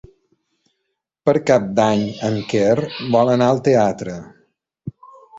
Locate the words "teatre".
3.69-4.15